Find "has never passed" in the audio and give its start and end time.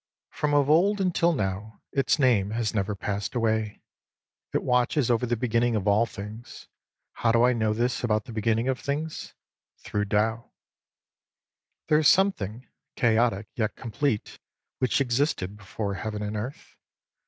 2.49-3.35